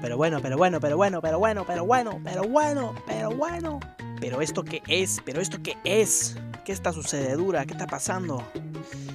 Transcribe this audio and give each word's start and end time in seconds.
pero 0.00 0.16
bueno, 0.16 0.40
pero 0.40 0.56
bueno, 0.56 0.80
pero 0.80 0.96
bueno, 0.96 1.20
pero 1.20 1.38
bueno, 1.38 1.64
pero 1.66 1.84
bueno, 1.84 2.20
pero 2.24 2.42
bueno, 2.44 2.94
pero 3.06 3.30
bueno. 3.30 3.80
Pero 4.20 4.42
esto 4.42 4.64
qué 4.64 4.82
es, 4.86 5.20
pero 5.24 5.40
esto 5.40 5.62
qué 5.62 5.76
es. 5.84 6.36
¿Qué 6.64 6.72
está 6.72 6.92
sucededura? 6.92 7.64
¿Qué 7.64 7.72
está 7.72 7.86
pasando? 7.86 8.44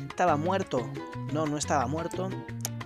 Estaba 0.10 0.36
muerto. 0.36 0.90
No, 1.34 1.46
no 1.46 1.58
estaba 1.58 1.86
muerto. 1.88 2.30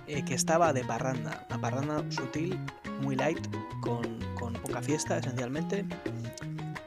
Eh, 0.06 0.24
que 0.24 0.34
estaba 0.34 0.72
de 0.72 0.84
parranda. 0.84 1.46
Una 1.48 1.60
parranda 1.60 2.04
sutil, 2.10 2.58
muy 3.00 3.16
light, 3.16 3.46
con, 3.80 4.18
con 4.34 4.54
poca 4.54 4.82
fiesta 4.82 5.18
esencialmente. 5.18 5.86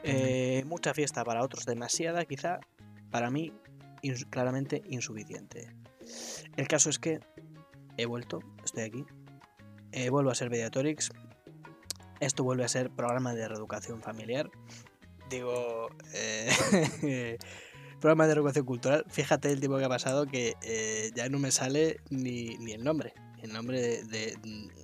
Eh, 0.02 0.62
mucha 0.66 0.92
fiesta 0.92 1.24
para 1.24 1.42
otros, 1.42 1.64
demasiada 1.64 2.24
quizá. 2.26 2.60
Para 3.10 3.30
mí, 3.30 3.52
claramente 4.30 4.82
insuficiente. 4.88 5.74
El 6.56 6.68
caso 6.68 6.90
es 6.90 6.98
que 6.98 7.20
he 7.96 8.06
vuelto, 8.06 8.40
estoy 8.62 8.82
aquí. 8.82 9.04
Eh, 9.96 10.10
vuelvo 10.10 10.30
a 10.30 10.34
ser 10.34 10.50
Mediatorix. 10.50 11.12
Esto 12.18 12.42
vuelve 12.42 12.64
a 12.64 12.68
ser 12.68 12.90
programa 12.90 13.32
de 13.32 13.46
reeducación 13.46 14.02
familiar. 14.02 14.50
Digo, 15.30 15.88
eh, 16.12 17.38
programa 18.00 18.26
de 18.26 18.34
reeducación 18.34 18.66
cultural. 18.66 19.04
Fíjate 19.08 19.52
el 19.52 19.60
tiempo 19.60 19.78
que 19.78 19.84
ha 19.84 19.88
pasado 19.88 20.26
que 20.26 20.54
eh, 20.62 21.12
ya 21.14 21.28
no 21.28 21.38
me 21.38 21.52
sale 21.52 21.98
ni, 22.10 22.56
ni 22.58 22.72
el 22.72 22.82
nombre. 22.82 23.14
El 23.40 23.52
nombre 23.52 24.02
de, 24.02 24.36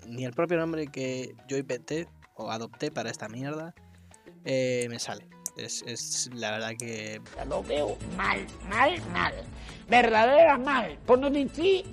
Ni 0.07 0.25
el 0.25 0.33
propio 0.33 0.59
nombre 0.59 0.87
que 0.87 1.35
yo 1.49 1.57
inventé 1.57 2.07
o 2.37 2.53
adopté 2.53 2.93
para 2.93 3.11
esta 3.11 3.29
mierda 3.29 3.75
me 4.45 4.99
sale. 5.01 5.27
Es, 5.57 5.83
es 5.89 6.31
la 6.35 6.53
verdad 6.53 6.75
que 6.79 7.21
lo 7.49 7.65
veo 7.65 7.99
mal, 8.17 8.47
mal, 8.69 9.01
mal. 9.13 9.35
Verdadera 9.89 10.57
mal. 10.57 10.97
Por 11.05 11.19
no 11.19 11.31
decir 11.31 11.85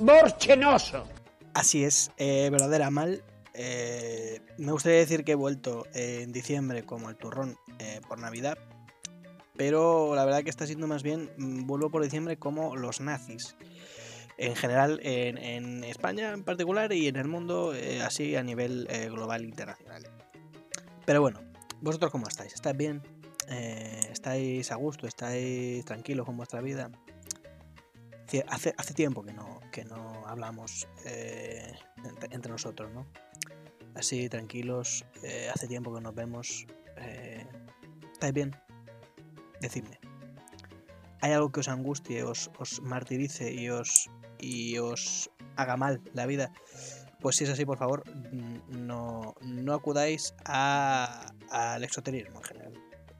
borchenoso. 0.00 1.06
Así 1.54 1.84
es, 1.84 2.10
eh, 2.16 2.48
verdadera 2.50 2.90
mal. 2.90 3.22
Eh, 3.54 4.40
me 4.58 4.72
gustaría 4.72 4.98
decir 4.98 5.24
que 5.24 5.32
he 5.32 5.36
vuelto 5.36 5.86
eh, 5.94 6.22
en 6.22 6.32
diciembre 6.32 6.82
como 6.82 7.08
el 7.08 7.16
turrón 7.16 7.56
eh, 7.78 8.00
por 8.08 8.18
Navidad, 8.18 8.58
pero 9.56 10.16
la 10.16 10.24
verdad 10.24 10.42
que 10.42 10.50
está 10.50 10.66
siendo 10.66 10.88
más 10.88 11.04
bien, 11.04 11.30
mm, 11.38 11.66
vuelvo 11.66 11.90
por 11.90 12.02
diciembre 12.02 12.36
como 12.36 12.74
los 12.76 13.00
nazis. 13.00 13.54
En 14.36 14.56
general, 14.56 14.98
en, 15.04 15.84
España 15.84 16.32
en 16.32 16.42
particular 16.42 16.92
y 16.92 17.06
en 17.06 17.14
el 17.14 17.28
mundo, 17.28 17.72
así 18.04 18.34
a 18.34 18.42
nivel 18.42 18.88
global 19.12 19.44
internacional. 19.44 20.02
Pero 21.06 21.20
bueno, 21.20 21.40
¿vosotros 21.80 22.10
cómo 22.10 22.26
estáis? 22.26 22.52
¿Estáis 22.52 22.76
bien? 22.76 23.00
¿Estáis 23.46 24.72
a 24.72 24.74
gusto? 24.74 25.06
¿Estáis 25.06 25.84
tranquilos 25.84 26.26
con 26.26 26.36
vuestra 26.36 26.60
vida? 26.60 26.90
Hace, 28.48 28.74
hace 28.76 28.92
tiempo 28.92 29.22
que 29.22 29.32
no, 29.32 29.53
que 29.74 29.84
no 29.84 30.24
hablamos 30.28 30.86
eh, 31.04 31.74
entre, 32.30 32.52
nosotros, 32.52 32.92
¿no? 32.92 33.08
Así, 33.96 34.28
tranquilos, 34.28 35.04
eh, 35.24 35.50
hace 35.52 35.66
tiempo 35.66 35.92
que 35.92 36.00
nos 36.00 36.14
vemos. 36.14 36.64
eh, 36.96 37.44
¿Estáis 38.12 38.32
bien? 38.32 38.56
Decidme. 39.60 39.98
¿Hay 41.22 41.32
algo 41.32 41.50
que 41.50 41.58
os 41.58 41.68
angustie, 41.68 42.22
os, 42.22 42.50
martirice 42.82 43.52
y 43.52 43.68
os, 43.68 44.08
y 44.38 44.78
os 44.78 45.28
haga 45.56 45.76
mal 45.76 46.00
la 46.12 46.26
vida? 46.26 46.52
Pues 47.18 47.34
si 47.34 47.42
es 47.42 47.50
así, 47.50 47.64
por 47.64 47.78
favor, 47.78 48.04
mm, 48.08 48.86
no, 48.86 49.34
no 49.42 49.74
acudáis 49.74 50.36
al 50.44 51.82
exoterismo 51.82 52.38
en 52.38 52.44
general. 52.44 52.72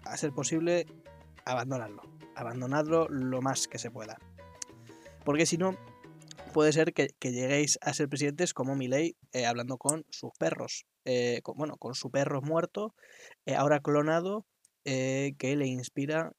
A 0.04 0.16
ser 0.16 0.30
posible, 0.30 0.86
abandonadlo. 1.46 2.02
Abandonadlo 2.36 3.08
lo 3.08 3.42
más 3.42 3.66
que 3.66 3.78
se 3.78 3.90
pueda. 3.90 4.18
Porque 5.24 5.46
si 5.46 5.56
no, 5.56 5.76
puede 6.54 6.72
ser 6.72 6.94
que, 6.94 7.08
que 7.18 7.32
lleguéis 7.32 7.78
a 7.82 7.92
ser 7.92 8.08
presidentes 8.08 8.54
como 8.54 8.76
Milei 8.76 9.16
eh, 9.32 9.44
hablando 9.46 9.76
con 9.76 10.06
sus 10.10 10.30
perros. 10.38 10.86
eh, 11.04 11.40
con- 11.42 11.56
bueno, 11.58 11.76
con 11.76 11.94
su 11.94 12.10
perro 12.10 12.40
muerto, 12.40 12.94
eh, 13.44 13.54
ahora 13.56 13.80
clonado, 13.80 14.46
que 14.84 15.56
le 15.58 15.66
inspira 15.66 16.32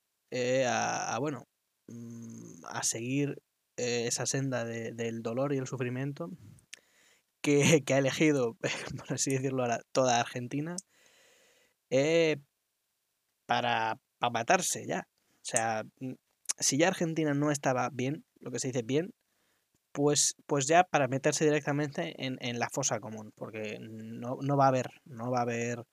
a, 0.67 1.17
bueno, 1.19 1.47
mm, 1.87 2.65
a 2.67 2.83
seguir 2.83 3.37
esa 3.77 4.25
senda 4.25 4.65
de- 4.65 4.91
del 4.93 5.21
dolor 5.21 5.53
y 5.53 5.57
el 5.57 5.67
sufrimiento 5.67 6.29
que, 7.41 7.83
que 7.85 7.93
ha 7.93 7.99
elegido, 7.99 8.55
por 9.07 9.13
así 9.13 9.31
decirlo, 9.33 9.63
ahora 9.63 9.81
toda 9.91 10.19
Argentina 10.19 10.75
para, 13.45 13.97
para 14.19 14.31
matarse 14.31 14.85
ya. 14.87 15.07
O 15.41 15.45
sea, 15.45 15.83
mm, 15.99 16.13
si 16.59 16.77
ya 16.77 16.87
Argentina 16.87 17.33
no 17.33 17.51
estaba 17.51 17.89
bien, 17.91 18.25
lo 18.39 18.51
que 18.51 18.59
se 18.59 18.67
dice 18.69 18.81
bien, 18.83 19.13
pues, 19.95 20.35
pues 20.45 20.67
ya 20.67 20.83
para 20.83 21.07
meterse 21.07 21.45
directamente 21.45 22.13
en, 22.25 22.37
en 22.41 22.59
la 22.59 22.69
fosa 22.69 22.99
común, 22.99 23.31
porque 23.33 23.77
no, 23.79 24.37
no 24.41 24.57
va 24.57 24.65
a 24.65 24.67
haber, 24.67 24.91
no 25.05 25.31
va 25.31 25.39
a 25.39 25.43
haber 25.43 25.85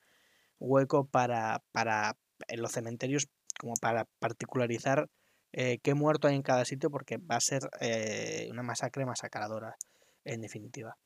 hueco 0.59 1.07
para, 1.07 1.63
para 1.71 2.17
en 2.49 2.62
los 2.62 2.73
cementerios 2.73 3.29
como 3.61 3.75
para 3.81 4.07
particularizar 4.19 5.09
eh, 5.53 5.79
qué 5.85 5.95
muerto 5.95 6.27
hay 6.27 6.35
en 6.35 6.43
cada 6.43 6.65
sitio, 6.65 6.91
porque 6.91 7.19
va 7.19 7.37
a 7.37 7.41
ser 7.41 7.71
eh, 7.81 8.49
una 8.51 8.65
masacre 8.65 9.07
masacradora, 9.07 9.77
en 10.25 10.41
definitiva. 10.41 10.97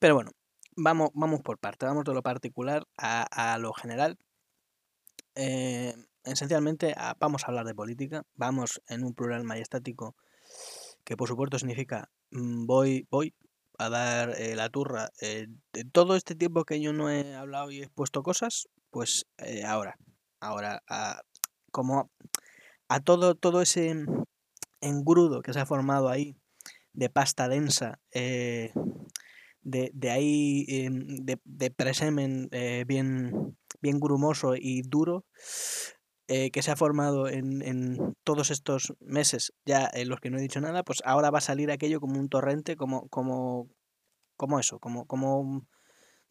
Pero 0.00 0.16
bueno, 0.16 0.32
vamos, 0.76 1.10
vamos 1.14 1.40
por 1.42 1.58
parte, 1.60 1.86
vamos 1.86 2.04
de 2.04 2.14
lo 2.14 2.22
particular 2.22 2.82
a, 2.96 3.52
a 3.52 3.58
lo 3.58 3.72
general. 3.74 4.18
Eh, 5.36 5.94
esencialmente 6.24 6.94
a- 6.96 7.14
vamos 7.20 7.44
a 7.44 7.46
hablar 7.46 7.64
de 7.64 7.76
política, 7.76 8.24
vamos 8.34 8.82
en 8.88 9.04
un 9.04 9.14
plural 9.14 9.44
majestático 9.44 10.16
que 11.08 11.16
por 11.16 11.26
supuesto 11.28 11.58
significa 11.58 12.10
mm, 12.32 12.66
voy, 12.66 13.08
voy 13.10 13.34
a 13.78 13.88
dar 13.88 14.30
eh, 14.38 14.54
la 14.56 14.68
turra. 14.68 15.08
eh, 15.22 15.46
de 15.72 15.84
todo 15.86 16.16
este 16.16 16.34
tiempo 16.34 16.66
que 16.66 16.82
yo 16.82 16.92
no 16.92 17.08
he 17.10 17.34
hablado 17.34 17.70
y 17.70 17.78
he 17.80 17.84
expuesto 17.84 18.22
cosas, 18.22 18.68
pues 18.90 19.24
eh, 19.38 19.64
ahora, 19.64 19.96
ahora, 20.40 20.82
a- 20.86 21.22
como 21.72 22.10
a 22.88 23.00
todo, 23.00 23.34
todo 23.36 23.62
ese 23.62 23.94
engrudo 24.82 25.42
que 25.42 25.54
se 25.54 25.60
ha 25.60 25.66
formado 25.66 26.10
ahí 26.10 26.36
de 26.92 27.10
pasta 27.10 27.48
densa, 27.48 28.00
de, 29.62 29.90
de 29.94 30.10
ahí, 30.10 30.64
em, 30.68 31.06
de, 31.24 31.38
de 31.44 31.70
presemen 31.70 32.48
bien, 32.86 33.56
bien 33.80 34.00
grumoso 34.00 34.54
y 34.56 34.82
duro, 34.82 35.24
eh, 36.28 36.50
que 36.50 36.62
se 36.62 36.70
ha 36.70 36.76
formado 36.76 37.26
en, 37.28 37.62
en 37.62 38.14
todos 38.22 38.50
estos 38.50 38.94
meses, 39.00 39.54
ya 39.64 39.88
en 39.92 40.10
los 40.10 40.20
que 40.20 40.30
no 40.30 40.36
he 40.38 40.42
dicho 40.42 40.60
nada, 40.60 40.82
pues 40.84 41.02
ahora 41.06 41.30
va 41.30 41.38
a 41.38 41.40
salir 41.40 41.70
aquello 41.70 42.00
como 42.00 42.20
un 42.20 42.28
torrente, 42.28 42.76
como, 42.76 43.08
como, 43.08 43.70
como 44.36 44.60
eso, 44.60 44.78
como, 44.78 45.06
como 45.06 45.66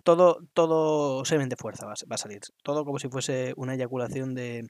todo, 0.03 0.39
todo 0.53 1.25
semen 1.25 1.49
de 1.49 1.55
fuerza 1.55 1.87
va 1.87 1.95
va 2.09 2.15
a 2.15 2.17
salir, 2.17 2.41
todo 2.63 2.85
como 2.85 2.99
si 2.99 3.09
fuese 3.09 3.53
una 3.57 3.73
eyaculación 3.73 4.35
de, 4.35 4.69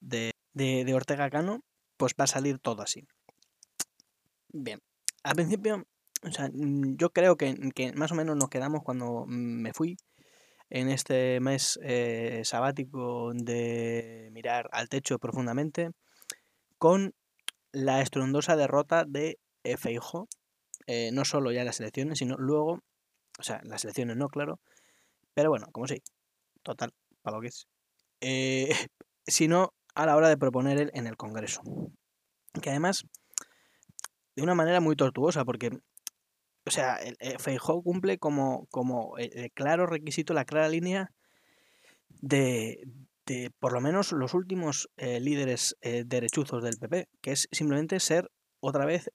de, 0.00 0.32
de, 0.54 0.84
de 0.86 0.94
Ortega 0.94 1.28
Cano, 1.28 1.60
pues 1.98 2.14
va 2.18 2.24
a 2.24 2.26
salir 2.26 2.58
todo 2.58 2.80
así. 2.82 3.06
Bien, 4.48 4.80
al 5.22 5.34
principio, 5.34 5.86
o 6.22 6.32
sea, 6.32 6.48
mm, 6.52 6.96
yo 6.96 7.10
creo 7.10 7.36
que, 7.36 7.54
que 7.74 7.92
más 7.92 8.12
o 8.12 8.14
menos 8.14 8.36
nos 8.36 8.48
quedamos 8.48 8.82
cuando 8.82 9.26
mm, 9.26 9.62
me 9.62 9.72
fui 9.74 9.96
en 10.74 10.88
este 10.88 11.38
mes 11.40 11.78
eh, 11.82 12.40
sabático 12.44 13.32
de 13.34 14.30
mirar 14.32 14.70
al 14.72 14.88
techo 14.88 15.18
profundamente 15.18 15.90
con 16.78 17.14
la 17.72 18.00
estruendosa 18.00 18.56
derrota 18.56 19.04
de 19.06 19.38
Feijóo, 19.76 20.28
eh, 20.86 21.10
no 21.12 21.26
solo 21.26 21.52
ya 21.52 21.60
en 21.60 21.66
las 21.66 21.78
elecciones, 21.80 22.18
sino 22.18 22.36
luego, 22.38 22.80
o 23.38 23.42
sea, 23.42 23.60
las 23.64 23.84
elecciones 23.84 24.16
no, 24.16 24.28
claro, 24.28 24.60
pero 25.34 25.50
bueno, 25.50 25.66
como 25.72 25.86
sí, 25.86 26.02
total, 26.62 26.94
para 27.20 27.38
que 27.40 27.48
es, 27.48 27.66
eh, 28.22 28.70
sino 29.26 29.74
a 29.94 30.06
la 30.06 30.16
hora 30.16 30.30
de 30.30 30.38
proponer 30.38 30.78
él 30.78 30.90
en 30.94 31.06
el 31.06 31.18
Congreso. 31.18 31.60
Que 32.62 32.70
además, 32.70 33.04
de 34.36 34.42
una 34.42 34.54
manera 34.54 34.80
muy 34.80 34.96
tortuosa, 34.96 35.44
porque 35.44 35.70
o 36.64 36.70
sea, 36.70 36.96
el, 36.96 37.16
el 37.20 37.38
Feijóo 37.38 37.82
cumple 37.82 38.18
como, 38.18 38.66
como 38.70 39.16
el, 39.18 39.50
claro 39.52 39.86
requisito, 39.86 40.34
la 40.34 40.44
clara 40.44 40.68
línea 40.68 41.12
de, 42.20 42.84
de 43.26 43.50
por 43.58 43.72
lo 43.72 43.80
menos 43.80 44.12
los 44.12 44.34
últimos 44.34 44.88
eh, 44.96 45.20
líderes 45.20 45.76
eh, 45.80 46.04
derechuzos 46.06 46.62
del 46.62 46.78
PP, 46.78 47.08
que 47.20 47.32
es 47.32 47.48
simplemente 47.50 47.98
ser 48.00 48.30
otra 48.60 48.84
vez 48.84 49.10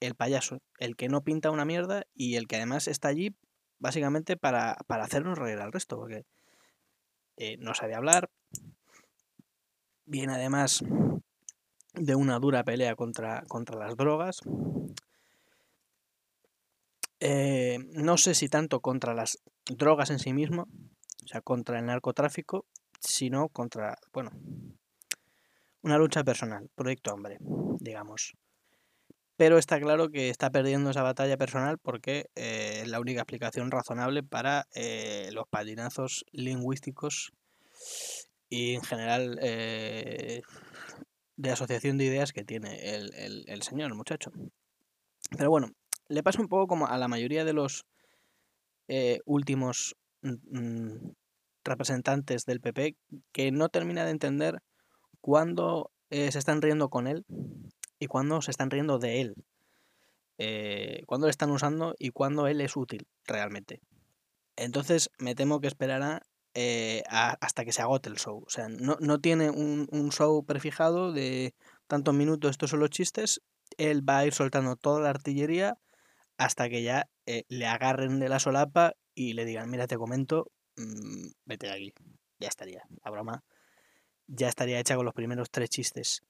el 0.00 0.14
payaso, 0.14 0.58
el 0.78 0.96
que 0.96 1.08
no 1.08 1.22
pinta 1.22 1.50
una 1.50 1.64
mierda 1.64 2.04
y 2.14 2.36
el 2.36 2.46
que 2.46 2.56
además 2.56 2.88
está 2.88 3.08
allí 3.08 3.36
básicamente 3.78 4.36
para, 4.36 4.76
para 4.86 5.04
hacernos 5.04 5.38
reír 5.38 5.58
al 5.58 5.72
resto, 5.72 5.96
porque 5.96 6.24
eh, 7.36 7.56
no 7.58 7.74
sabe 7.74 7.94
hablar, 7.94 8.30
viene 10.06 10.34
además 10.34 10.82
de 11.92 12.14
una 12.14 12.38
dura 12.38 12.64
pelea 12.64 12.94
contra, 12.94 13.44
contra 13.48 13.76
las 13.76 13.96
drogas, 13.96 14.40
eh, 17.20 17.78
no 17.92 18.16
sé 18.18 18.34
si 18.34 18.48
tanto 18.48 18.80
contra 18.80 19.14
las 19.14 19.38
drogas 19.64 20.10
en 20.10 20.18
sí 20.18 20.32
mismo, 20.32 20.68
o 21.24 21.28
sea, 21.28 21.40
contra 21.40 21.78
el 21.78 21.86
narcotráfico, 21.86 22.66
sino 23.00 23.48
contra, 23.48 23.98
bueno, 24.12 24.30
una 25.82 25.98
lucha 25.98 26.24
personal, 26.24 26.68
proyecto 26.74 27.14
hombre, 27.14 27.38
digamos. 27.80 28.34
pero 29.36 29.58
está 29.58 29.78
claro 29.78 30.10
que 30.10 30.30
está 30.30 30.50
perdiendo 30.50 30.90
esa 30.90 31.02
batalla 31.02 31.36
personal 31.36 31.78
porque 31.78 32.30
eh, 32.34 32.80
es 32.82 32.88
la 32.88 33.00
única 33.00 33.20
explicación 33.20 33.70
razonable 33.70 34.22
para 34.22 34.66
eh, 34.74 35.28
los 35.32 35.46
patinazos 35.48 36.24
lingüísticos 36.32 37.32
y 38.48 38.74
en 38.74 38.82
general 38.82 39.38
eh, 39.42 40.42
de 41.36 41.50
asociación 41.50 41.98
de 41.98 42.04
ideas 42.04 42.32
que 42.32 42.44
tiene 42.44 42.94
el, 42.94 43.44
el, 43.46 43.62
señor, 43.62 43.88
el 43.88 43.96
muchacho. 43.96 44.32
Pero 45.36 45.50
bueno, 45.50 45.68
le 46.08 46.22
pasa 46.22 46.40
un 46.40 46.48
poco 46.48 46.66
como 46.66 46.86
a 46.86 46.98
la 46.98 47.08
mayoría 47.08 47.44
de 47.44 47.52
los 47.52 47.86
últimos 49.24 49.96
mm, 50.22 50.58
mm, 50.58 51.14
representantes 51.64 52.44
del 52.44 52.60
PP 52.60 52.96
que 53.32 53.50
no 53.50 53.68
termina 53.68 54.04
de 54.04 54.12
entender 54.12 54.62
cuándo 55.20 55.90
se 56.08 56.38
están 56.38 56.62
riendo 56.62 56.88
con 56.88 57.08
él 57.08 57.24
y 57.98 58.06
cuándo 58.06 58.40
se 58.42 58.50
están 58.50 58.70
riendo 58.70 58.98
de 58.98 59.20
él. 59.20 59.34
Eh, 60.38 61.02
cuándo 61.06 61.26
le 61.26 61.30
están 61.30 61.50
usando 61.50 61.94
y 61.98 62.10
cuándo 62.10 62.46
él 62.46 62.60
es 62.60 62.76
útil 62.76 63.06
realmente. 63.24 63.80
Entonces 64.56 65.10
me 65.18 65.34
temo 65.34 65.60
que 65.60 65.66
esperará 65.66 66.22
eh, 66.54 67.02
hasta 67.08 67.64
que 67.64 67.72
se 67.72 67.82
agote 67.82 68.08
el 68.08 68.16
show. 68.16 68.42
O 68.46 68.50
sea, 68.50 68.68
no, 68.68 69.20
tiene 69.20 69.50
un, 69.50 70.10
show 70.10 70.44
prefijado 70.44 71.12
de 71.12 71.54
tantos 71.86 72.14
minutos, 72.14 72.50
estos 72.50 72.70
son 72.70 72.80
los 72.80 72.90
chistes. 72.90 73.42
Él 73.78 74.08
va 74.08 74.18
a 74.18 74.26
ir 74.26 74.32
soltando 74.32 74.76
toda 74.76 75.00
la 75.00 75.10
artillería 75.10 75.78
hasta 76.38 76.68
que 76.68 76.82
ya 76.82 77.08
eh, 77.26 77.44
le 77.48 77.66
agarren 77.66 78.20
de 78.20 78.28
la 78.28 78.38
solapa 78.38 78.94
y 79.14 79.32
le 79.32 79.44
digan, 79.44 79.70
mira, 79.70 79.86
te 79.86 79.96
comento, 79.96 80.50
mm, 80.76 81.28
vete 81.44 81.66
de 81.66 81.72
aquí. 81.72 81.94
Ya 82.38 82.48
estaría, 82.48 82.82
la 83.04 83.10
broma. 83.10 83.44
Ya 84.26 84.48
estaría 84.48 84.78
hecha 84.78 84.96
con 84.96 85.04
los 85.06 85.14
primeros 85.14 85.50
tres 85.50 85.70
chistes. 85.70 86.22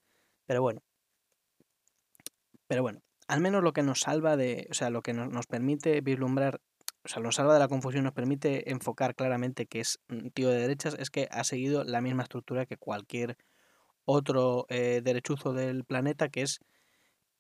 Pero 0.46 0.62
bueno, 0.62 0.82
pero 2.66 2.82
bueno, 2.82 3.00
al 3.28 3.40
menos 3.40 3.62
lo 3.62 3.72
que 3.72 3.82
nos 3.82 4.00
salva 4.00 4.36
de, 4.36 4.68
o 4.70 4.74
sea, 4.74 4.90
lo 4.90 5.02
que 5.02 5.12
nos, 5.12 5.46
permite 5.46 6.00
vislumbrar, 6.00 6.60
o 7.04 7.08
sea, 7.08 7.22
nos 7.22 7.36
salva 7.36 7.54
de 7.54 7.60
la 7.60 7.68
confusión, 7.68 8.04
nos 8.04 8.12
permite 8.12 8.70
enfocar 8.70 9.14
claramente 9.14 9.66
que 9.66 9.80
es 9.80 9.98
un 10.08 10.30
tío 10.30 10.50
de 10.50 10.60
derechas, 10.60 10.96
es 10.98 11.10
que 11.10 11.28
ha 11.30 11.44
seguido 11.44 11.84
la 11.84 12.00
misma 12.00 12.24
estructura 12.24 12.66
que 12.66 12.76
cualquier 12.76 13.36
otro 14.04 14.66
eh, 14.68 15.00
derechuzo 15.02 15.52
del 15.52 15.84
planeta, 15.84 16.28
que 16.28 16.42
es, 16.42 16.60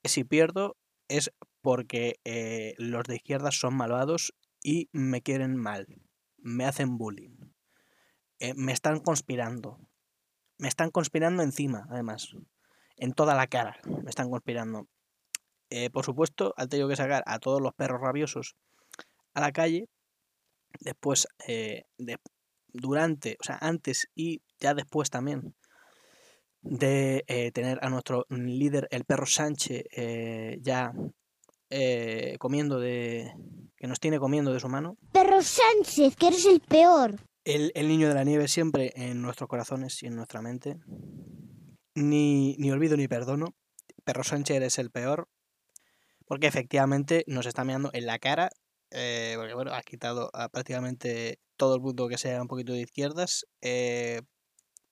si 0.04 0.24
pierdo, 0.24 0.76
es 1.08 1.32
porque 1.66 2.20
eh, 2.24 2.74
los 2.78 3.02
de 3.08 3.16
izquierda 3.16 3.50
son 3.50 3.74
malvados 3.74 4.32
y 4.62 4.88
me 4.92 5.20
quieren 5.20 5.56
mal, 5.56 5.88
me 6.36 6.64
hacen 6.64 6.96
bullying, 6.96 7.34
eh, 8.38 8.54
me 8.54 8.72
están 8.72 9.00
conspirando, 9.00 9.80
me 10.58 10.68
están 10.68 10.92
conspirando 10.92 11.42
encima, 11.42 11.88
además, 11.90 12.36
en 12.96 13.14
toda 13.14 13.34
la 13.34 13.48
cara, 13.48 13.80
me 13.84 14.08
están 14.08 14.30
conspirando. 14.30 14.86
Eh, 15.68 15.90
por 15.90 16.04
supuesto, 16.04 16.54
ha 16.56 16.68
tenido 16.68 16.88
que 16.88 16.94
sacar 16.94 17.24
a 17.26 17.40
todos 17.40 17.60
los 17.60 17.74
perros 17.74 18.00
rabiosos 18.00 18.54
a 19.34 19.40
la 19.40 19.50
calle. 19.50 19.88
Después, 20.78 21.26
eh, 21.48 21.82
durante, 22.68 23.38
o 23.40 23.44
sea, 23.44 23.58
antes 23.60 24.06
y 24.14 24.40
ya 24.60 24.72
después 24.72 25.10
también 25.10 25.56
de 26.60 27.50
tener 27.52 27.80
a 27.82 27.90
nuestro 27.90 28.24
líder, 28.28 28.86
el 28.92 29.04
perro 29.04 29.26
Sánchez, 29.26 29.82
ya 30.60 30.92
comiendo 32.38 32.78
de. 32.80 33.32
que 33.76 33.86
nos 33.86 34.00
tiene 34.00 34.18
comiendo 34.18 34.52
de 34.52 34.60
su 34.60 34.68
mano. 34.68 34.96
Perro 35.12 35.42
Sánchez, 35.42 36.16
que 36.16 36.28
eres 36.28 36.46
el 36.46 36.60
peor. 36.60 37.16
El, 37.44 37.72
el 37.74 37.88
niño 37.88 38.08
de 38.08 38.14
la 38.14 38.24
nieve 38.24 38.48
siempre 38.48 38.92
en 38.96 39.22
nuestros 39.22 39.48
corazones 39.48 40.02
y 40.02 40.06
en 40.06 40.16
nuestra 40.16 40.42
mente. 40.42 40.78
Ni, 41.94 42.56
ni 42.58 42.70
olvido 42.70 42.96
ni 42.96 43.08
perdono. 43.08 43.54
Perro 44.04 44.24
Sánchez 44.24 44.56
eres 44.56 44.78
el 44.78 44.90
peor 44.90 45.28
porque 46.26 46.46
efectivamente 46.46 47.24
nos 47.26 47.46
está 47.46 47.64
mirando 47.64 47.90
en 47.92 48.06
la 48.06 48.18
cara, 48.18 48.50
eh, 48.90 49.34
porque 49.36 49.54
bueno, 49.54 49.72
ha 49.72 49.82
quitado 49.82 50.30
a 50.34 50.48
prácticamente 50.48 51.38
todo 51.56 51.76
el 51.76 51.80
mundo 51.80 52.08
que 52.08 52.18
sea 52.18 52.42
un 52.42 52.48
poquito 52.48 52.72
de 52.72 52.80
izquierdas. 52.80 53.46
Eh, 53.62 54.20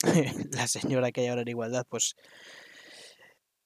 la 0.53 0.67
señora 0.69 1.13
que 1.13 1.23
hay 1.23 1.27
ahora 1.27 1.43
en 1.43 1.49
igualdad, 1.49 1.85
pues 1.89 2.15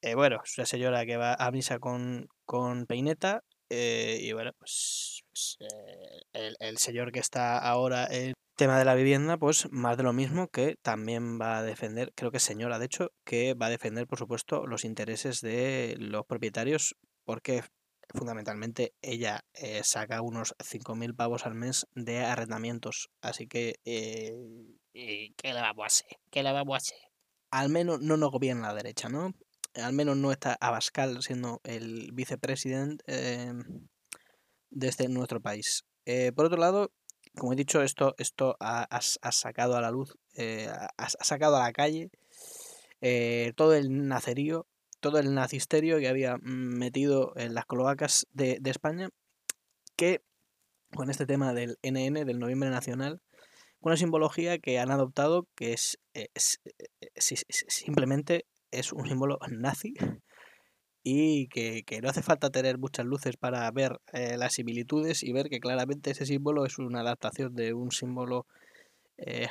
eh, 0.01 0.15
bueno, 0.15 0.39
es 0.43 0.57
una 0.57 0.65
señora 0.65 1.05
que 1.05 1.17
va 1.17 1.33
a 1.33 1.51
misa 1.51 1.79
con, 1.79 2.27
con 2.45 2.85
peineta. 2.85 3.43
y 3.69 4.31
bueno, 4.33 4.51
pues, 4.57 5.23
pues 5.31 5.57
el, 6.33 6.55
el, 6.59 6.77
señor 6.77 7.11
que 7.11 7.19
está 7.19 7.57
ahora 7.57 8.07
en 8.09 8.33
tema 8.59 8.77
de 8.77 8.83
la 8.83 8.93
vivienda, 8.93 9.37
pues 9.37 9.71
más 9.71 9.95
de 9.95 10.03
lo 10.03 10.11
mismo 10.11 10.49
que 10.49 10.75
también 10.81 11.39
va 11.39 11.59
a 11.59 11.63
defender, 11.63 12.11
creo 12.13 12.29
que 12.29 12.37
es 12.37 12.43
señora, 12.43 12.77
de 12.77 12.87
hecho, 12.87 13.13
que 13.23 13.53
va 13.53 13.67
a 13.67 13.69
defender, 13.69 14.05
por 14.05 14.19
supuesto, 14.19 14.67
los 14.67 14.83
intereses 14.83 15.39
de 15.39 15.95
los 15.97 16.25
propietarios 16.25 16.97
porque 17.23 17.63
fundamentalmente 18.13 18.93
ella 19.01 19.45
eh, 19.53 19.81
saca 19.85 20.21
unos 20.21 20.55
5.000 20.57 21.15
pavos 21.15 21.45
al 21.45 21.55
mes 21.55 21.87
de 21.93 22.19
arrendamientos. 22.19 23.09
Así 23.21 23.47
que, 23.47 23.75
eh, 23.85 24.35
¿qué 24.93 25.53
le 25.53 25.61
vamos 25.61 25.83
a 25.83 25.87
hacer? 25.87 26.17
¿Qué 26.29 26.43
le 26.43 26.51
vamos 26.51 26.73
a 26.73 26.77
hacer? 26.77 26.99
Al 27.51 27.69
menos 27.69 28.01
no 28.01 28.17
nos 28.17 28.31
gobierna 28.31 28.67
la 28.67 28.73
derecha, 28.73 29.07
¿no? 29.07 29.31
Al 29.81 29.93
menos 29.93 30.17
no 30.17 30.31
está 30.31 30.57
Abascal 30.59 31.21
siendo 31.21 31.61
el 31.63 32.11
vicepresidente 32.13 33.03
eh, 33.07 33.53
de 34.69 34.87
este 34.87 35.07
nuestro 35.09 35.41
país. 35.41 35.85
por 36.35 36.45
otro 36.45 36.57
lado, 36.57 36.91
como 37.35 37.53
he 37.53 37.55
dicho, 37.55 37.81
esto, 37.81 38.15
esto 38.17 38.57
ha, 38.59 38.87
sacado 39.01 39.75
a 39.75 39.81
la 39.81 39.91
luz, 39.91 40.17
ha, 40.97 41.09
sacado 41.09 41.57
a 41.57 41.63
la 41.63 41.73
calle 41.73 42.09
todo 43.55 43.75
el 43.75 44.07
nacerío 44.07 44.67
todo 44.99 45.19
el 45.19 45.33
nazisterio 45.33 45.99
que 45.99 46.07
había 46.07 46.37
metido 46.41 47.33
en 47.35 47.53
las 47.53 47.65
cloacas 47.65 48.27
de, 48.31 48.59
España, 48.65 49.09
que 49.95 50.21
con 50.93 51.09
este 51.09 51.25
tema 51.25 51.53
del 51.53 51.77
NN, 51.83 52.25
del 52.25 52.39
Noviembre 52.39 52.69
Nacional, 52.69 53.21
una 53.79 53.95
simbología 53.95 54.59
que 54.59 54.79
han 54.79 54.91
adoptado 54.91 55.47
que 55.55 55.73
es, 55.73 55.99
eh, 56.13 56.27
eh, 56.33 56.39
simplemente 57.15 58.45
es 58.71 58.93
un 58.93 59.07
símbolo 59.07 59.39
nazi 59.51 59.93
y 61.03 61.47
que, 61.47 61.83
no 62.01 62.09
hace 62.09 62.21
falta 62.21 62.49
tener 62.49 62.77
muchas 62.77 63.05
luces 63.05 63.37
para 63.37 63.69
ver 63.71 63.99
eh, 64.13 64.37
las 64.37 64.53
similitudes 64.53 65.23
y 65.23 65.31
ver 65.31 65.49
que 65.49 65.59
claramente 65.59 66.11
ese 66.11 66.25
símbolo 66.25 66.65
es 66.65 66.77
una 66.77 67.01
adaptación 67.01 67.55
de 67.55 67.73
un 67.73 67.91
símbolo 67.91 68.45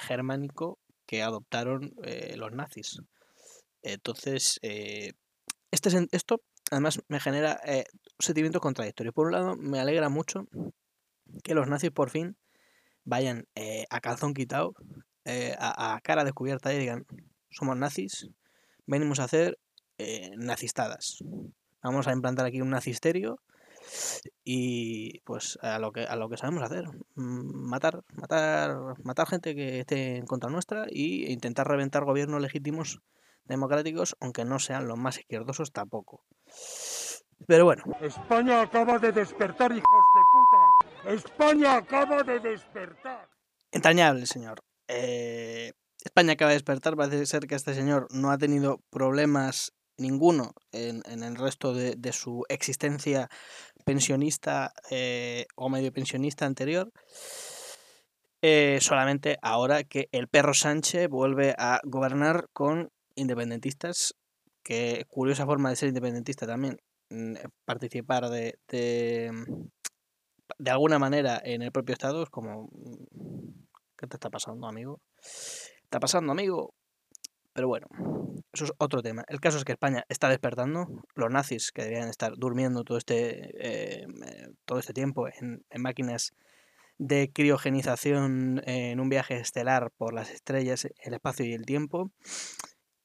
germánico 0.01 0.79
que 1.05 1.23
adoptaron 1.23 1.95
los 2.37 2.53
nazis. 2.53 3.03
Entonces, 3.83 4.59
este, 4.63 6.09
esto 6.13 6.41
además 6.71 7.01
me 7.09 7.21
genera 7.21 7.61
eh, 7.65 7.85
un 7.93 8.25
sentimiento 8.25 8.61
contradictorio. 8.61 9.13
Por 9.13 9.27
un 9.27 9.33
lado, 9.33 9.57
me 9.57 9.81
alegra 9.81 10.09
mucho 10.09 10.47
que 11.43 11.55
los 11.55 11.69
nazis 11.69 11.91
por 11.91 12.11
fin 12.11 12.37
vayan 13.05 13.47
eh, 13.55 13.87
a 13.91 14.01
calzón 14.01 14.35
quitado, 14.35 14.75
eh, 15.25 15.55
a, 15.59 15.99
cara 16.03 16.25
descubierta 16.25 16.73
y 16.73 16.79
digan, 16.79 17.07
somos 17.51 17.77
nazis, 17.77 18.29
venimos 18.89 19.21
a 19.21 19.25
hacer 19.25 19.59
nazistadas. 20.37 21.23
Vamos 21.83 22.09
a 22.09 22.13
implantar 22.13 22.47
aquí 22.47 22.61
un 22.61 22.71
nazisterio 22.71 23.41
y 24.45 25.21
pues 25.21 25.59
a 25.63 25.79
lo 25.79 25.93
que 25.93 26.05
a 26.05 26.17
lo 26.17 26.29
que 26.29 26.37
sabemos 26.37 26.63
hacer 26.63 26.87
mm, 27.15 27.69
matar 27.69 28.03
matar 28.13 28.77
matar 29.05 29.27
gente 29.29 29.55
que 29.55 29.81
esté 29.81 30.17
en 30.17 30.27
contra 30.27 30.51
nuestra 30.51 30.85
e 30.87 31.33
intentar 31.33 31.67
reventar 31.67 32.05
gobiernos 32.05 32.43
legítimos 32.43 33.01
democráticos, 33.49 34.17
aunque 34.21 34.45
no 34.45 34.59
sean 34.59 34.87
los 34.87 34.99
más 34.99 35.19
izquierdosos 35.19 35.73
tampoco. 35.73 36.23
Pero 37.47 37.65
bueno. 37.65 37.85
España 38.01 38.63
acaba 38.63 38.99
de 38.99 39.13
despertar, 39.13 39.73
hijos 39.73 40.05
de 40.15 40.23
puta. 40.33 41.15
España 41.15 41.77
acaba 41.77 42.23
de 42.23 42.41
despertar. 42.41 43.29
Entrañable, 43.73 44.27
señor. 44.27 44.63
Eh, 44.87 45.73
España 46.05 46.35
acaba 46.35 46.51
de 46.51 46.57
despertar. 46.57 46.97
Parece 46.97 47.27
ser 47.27 47.47
que 47.47 47.55
este 47.55 47.75
señor 47.75 48.09
no 48.11 48.31
ha 48.31 48.39
tenido 48.39 48.81
problemas 48.91 49.73
ninguno 49.99 50.55
en, 50.73 51.03
el 51.23 51.37
resto 51.37 51.75
de, 51.75 52.13
su 52.13 52.45
existencia 52.49 53.29
pensionista 53.85 54.73
eh, 54.91 55.47
o 55.57 55.69
medio 55.69 55.93
pensionista 55.93 56.47
anterior. 56.47 56.93
Eh, 58.41 58.79
solamente 58.81 59.39
ahora 59.43 59.83
que 59.83 60.09
el 60.13 60.29
perro 60.29 60.55
Sánchez 60.55 61.09
vuelve 61.09 61.57
a 61.59 61.81
gobernar 61.85 62.49
con 62.53 62.91
independentistas, 63.17 64.15
que 64.63 65.05
curiosa 65.09 65.45
forma 65.45 65.71
de 65.71 65.77
ser 65.77 65.89
independentista 65.89 66.47
también, 66.47 66.79
mm, 67.11 67.37
eh, 67.37 67.49
participar 67.65 68.29
de, 68.29 68.59
de, 68.69 69.33
de 70.59 70.71
alguna 70.71 71.01
manera 71.01 71.41
en 71.45 71.63
el 71.63 71.73
propio 71.73 71.95
Estado, 71.95 72.23
es 72.23 72.31
como, 72.31 72.69
mm, 72.71 73.67
¿qué 73.97 74.07
te 74.07 74.17
está 74.17 74.31
pasando, 74.31 74.69
amigo? 74.69 75.01
¿Está 75.89 76.01
pasando, 76.01 76.33
amigo? 76.33 76.75
Pero 77.55 77.67
bueno, 77.67 77.87
eso 78.53 78.67
es 78.67 78.73
otro 78.77 79.01
tema. 79.01 79.25
El 79.27 79.41
caso 79.41 79.57
es 79.57 79.65
que 79.65 79.73
España 79.73 80.05
está 80.11 80.29
despertando. 80.29 80.87
Los 81.15 81.31
nazis, 81.31 81.73
que 81.73 81.81
deberían 81.81 82.11
estar 82.11 82.35
durmiendo 82.37 82.85
todo 82.85 82.99
este, 82.99 83.55
eh, 83.59 84.07
todo 84.67 84.81
este 84.81 84.93
tiempo 84.93 85.29
en, 85.29 85.65
máquinas 85.79 86.35
de 86.99 87.33
criogenización 87.33 88.61
en 88.67 89.01
un 89.01 89.09
viaje 89.09 89.39
estelar 89.39 89.91
por 89.97 90.13
las 90.13 90.31
estrellas, 90.31 90.87
el 90.99 91.15
espacio 91.15 91.47
y 91.47 91.55
el 91.55 91.65
tiempo, 91.65 92.11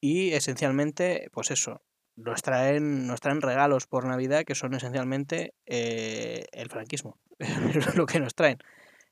y 0.01 0.33
esencialmente, 0.33 1.29
pues 1.31 1.51
eso, 1.51 1.83
nos 2.17 2.41
traen, 2.41 3.07
nos 3.07 3.21
traen 3.21 3.39
regalos 3.39 3.87
por 3.87 4.05
Navidad 4.05 4.43
que 4.43 4.55
son 4.55 4.73
esencialmente 4.73 5.53
eh, 5.67 6.47
el 6.51 6.69
franquismo. 6.69 7.17
lo 7.95 8.05
que 8.07 8.19
nos 8.19 8.35
traen. 8.35 8.57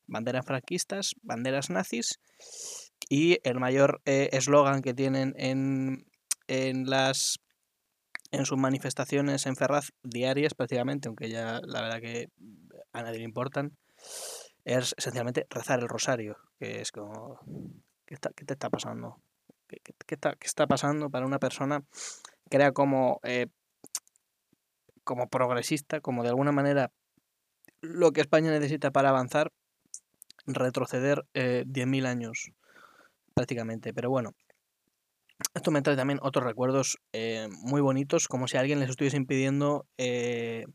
Banderas 0.07 0.45
franquistas, 0.45 1.15
banderas 1.23 1.69
nazis 1.69 2.19
y 3.11 3.39
el 3.43 3.59
mayor 3.59 4.01
eh, 4.05 4.29
eslogan 4.31 4.81
que 4.81 4.93
tienen 4.93 5.33
en, 5.35 6.05
en 6.47 6.89
las 6.89 7.41
en 8.31 8.45
sus 8.45 8.57
manifestaciones 8.57 9.45
en 9.47 9.57
Ferraz 9.57 9.89
diarias 10.01 10.53
prácticamente, 10.53 11.09
aunque 11.09 11.29
ya 11.29 11.59
la 11.61 11.81
verdad 11.81 11.99
que 11.99 12.29
a 12.93 13.01
nadie 13.03 13.17
le 13.19 13.25
importan, 13.25 13.75
es 14.63 14.95
esencialmente 14.97 15.45
rezar 15.49 15.81
el 15.81 15.89
rosario, 15.89 16.37
que 16.57 16.79
es 16.79 16.93
como, 16.93 17.37
¿qué, 18.05 18.13
está, 18.13 18.29
qué 18.33 18.45
te 18.45 18.53
está 18.53 18.69
pasando? 18.69 19.17
¿Qué, 19.67 19.81
qué- 19.83 19.93
qué 20.07 20.47
está, 20.47 20.67
pasando 20.67 21.09
para 21.09 21.25
una 21.25 21.39
persona 21.39 21.83
que 22.49 22.55
era 22.55 22.71
como, 22.71 23.19
eh, 23.23 23.47
como 25.03 25.27
progresista, 25.27 25.99
como 25.99 26.23
de 26.23 26.29
alguna 26.29 26.53
manera 26.53 26.93
lo 27.81 28.13
que 28.13 28.21
España 28.21 28.51
necesita 28.51 28.91
para 28.91 29.09
avanzar, 29.09 29.51
retroceder 30.45 31.25
eh, 31.33 31.65
10.000 31.67 32.05
años 32.05 32.53
prácticamente. 33.41 33.91
Pero 33.91 34.11
bueno, 34.11 34.35
esto 35.55 35.71
me 35.71 35.81
trae 35.81 35.95
también 35.95 36.19
otros 36.21 36.45
recuerdos 36.45 36.99
eh, 37.11 37.47
muy 37.49 37.81
bonitos, 37.81 38.27
como 38.27 38.47
si 38.47 38.57
alguien 38.57 38.79
les 38.79 38.91
estuviese 38.91 39.17
impidiendo 39.17 39.87
eh, 39.97 40.65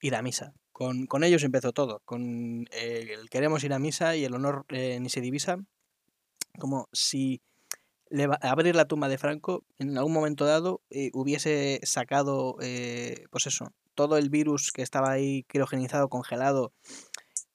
ir 0.00 0.14
a 0.14 0.22
misa. 0.22 0.52
Con, 0.70 1.06
con 1.06 1.24
ellos 1.24 1.42
empezó 1.42 1.72
todo, 1.72 2.00
con 2.04 2.66
eh, 2.70 3.08
el 3.10 3.28
queremos 3.28 3.64
ir 3.64 3.72
a 3.72 3.80
misa 3.80 4.14
y 4.14 4.24
el 4.24 4.34
honor 4.34 4.64
ni 4.70 5.08
se 5.10 5.20
divisa, 5.20 5.58
como 6.58 6.88
si 6.92 7.42
abrir 8.40 8.76
la 8.76 8.86
tumba 8.86 9.08
de 9.08 9.18
Franco 9.18 9.64
en 9.78 9.96
algún 9.98 10.12
momento 10.12 10.44
dado 10.44 10.82
hubiese 11.12 11.80
sacado, 11.82 12.56
pues 12.56 13.46
eso, 13.46 13.72
todo 13.94 14.16
el 14.16 14.30
virus 14.30 14.70
que 14.72 14.82
estaba 14.82 15.10
ahí 15.10 15.44
criogenizado, 15.44 16.08
congelado 16.08 16.72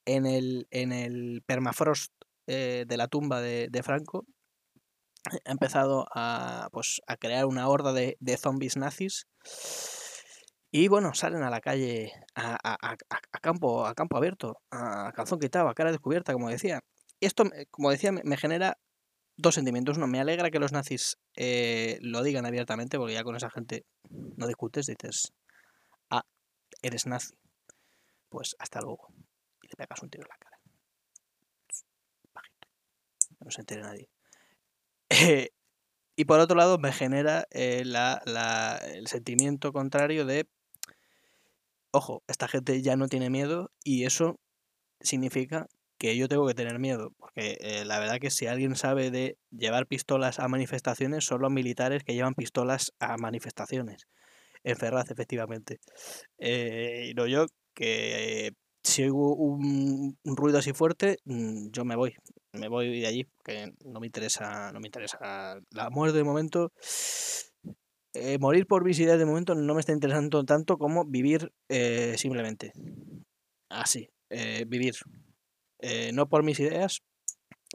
en 0.04 0.26
el, 0.26 0.68
en 0.70 0.92
el 0.92 1.42
permafrost 1.44 2.12
de 2.46 2.96
la 2.96 3.08
tumba 3.08 3.40
de 3.40 3.82
Franco, 3.82 4.26
ha 5.44 5.50
empezado 5.50 6.06
a, 6.14 6.68
pues, 6.72 7.00
a 7.06 7.16
crear 7.16 7.46
una 7.46 7.68
horda 7.68 7.92
de, 7.92 8.16
de 8.20 8.36
zombies 8.36 8.76
nazis. 8.76 9.26
Y 10.70 10.88
bueno, 10.88 11.14
salen 11.14 11.42
a 11.42 11.50
la 11.50 11.60
calle 11.60 12.12
a, 12.34 12.56
a- 12.62 12.92
a- 12.92 13.38
campo, 13.40 13.86
a 13.86 13.94
campo 13.94 14.16
abierto, 14.16 14.60
a 14.70 15.12
calzón 15.14 15.38
quitado, 15.38 15.68
a 15.68 15.74
cara 15.74 15.90
descubierta, 15.90 16.32
como 16.32 16.50
decía. 16.50 16.80
Y 17.20 17.26
esto, 17.26 17.44
me- 17.44 17.66
como 17.66 17.90
decía, 17.90 18.12
me, 18.12 18.36
genera 18.36 18.78
dos 19.36 19.54
sentimientos. 19.54 19.96
Uno, 19.96 20.06
me 20.06 20.20
alegra 20.20 20.50
que 20.50 20.58
los 20.58 20.72
nazis 20.72 21.16
eh, 21.36 21.98
lo 22.02 22.22
digan 22.22 22.44
abiertamente, 22.46 22.98
porque 22.98 23.14
ya 23.14 23.24
con 23.24 23.36
esa 23.36 23.50
gente 23.50 23.86
no 24.10 24.46
discutes, 24.46 24.86
dices, 24.86 25.32
ah, 26.10 26.24
eres 26.82 27.06
nazi. 27.06 27.34
Pues 28.28 28.54
hasta 28.58 28.80
luego. 28.82 29.08
Y 29.62 29.68
le 29.68 29.74
pegas 29.76 30.02
un 30.02 30.10
tiro 30.10 30.24
en 30.24 30.28
la 30.28 30.36
cara. 30.36 30.58
Bajito. 32.34 32.68
No 33.40 33.50
se 33.50 33.60
entere 33.62 33.80
nadie. 33.82 34.10
Eh, 35.20 35.50
y 36.16 36.24
por 36.24 36.40
otro 36.40 36.56
lado, 36.56 36.78
me 36.78 36.92
genera 36.92 37.46
eh, 37.50 37.82
el 37.82 39.06
sentimiento 39.06 39.72
contrario 39.72 40.24
de, 40.26 40.48
ojo, 41.92 42.22
esta 42.28 42.48
gente 42.48 42.82
ya 42.82 42.96
no 42.96 43.08
tiene 43.08 43.30
miedo 43.30 43.70
y 43.84 44.04
eso 44.04 44.38
significa 45.00 45.68
que 45.98 46.16
yo 46.16 46.28
tengo 46.28 46.46
que 46.46 46.54
tener 46.54 46.78
miedo. 46.78 47.12
Porque 47.18 47.58
eh, 47.60 47.84
la 47.84 47.98
verdad 47.98 48.18
que 48.20 48.30
si 48.30 48.46
alguien 48.46 48.76
sabe 48.76 49.10
de 49.10 49.38
llevar 49.50 49.86
pistolas 49.86 50.38
a 50.38 50.48
manifestaciones, 50.48 51.24
son 51.24 51.42
los 51.42 51.50
militares 51.52 52.04
que 52.04 52.14
llevan 52.14 52.34
pistolas 52.34 52.92
a 53.00 53.16
manifestaciones. 53.16 54.06
En 54.64 54.76
Ferraz, 54.76 55.10
efectivamente. 55.10 55.80
Y 56.38 57.14
no 57.14 57.26
yo, 57.26 57.46
que 57.74 58.52
si 58.82 59.08
un, 59.08 60.18
un 60.22 60.36
ruido 60.36 60.58
así 60.58 60.72
fuerte, 60.72 61.18
mm, 61.24 61.70
yo 61.70 61.84
me 61.84 61.96
voy. 61.96 62.16
Me 62.58 62.68
voy 62.68 63.00
de 63.00 63.06
allí, 63.06 63.24
porque 63.24 63.72
no 63.84 64.00
me 64.00 64.06
interesa, 64.06 64.72
no 64.72 64.80
me 64.80 64.88
interesa 64.88 65.60
la 65.70 65.90
muerte 65.90 66.18
de 66.18 66.24
momento. 66.24 66.72
Eh, 68.14 68.38
morir 68.38 68.66
por 68.66 68.82
visitar 68.82 69.16
de 69.16 69.26
momento 69.26 69.54
no 69.54 69.74
me 69.74 69.80
está 69.80 69.92
interesando 69.92 70.44
tanto 70.44 70.76
como 70.76 71.04
vivir 71.04 71.52
eh, 71.68 72.14
simplemente. 72.16 72.72
Así, 73.68 74.10
eh, 74.30 74.64
vivir. 74.66 74.94
No 76.12 76.28
por 76.28 76.42
mis 76.42 76.58
ideas, 76.58 77.02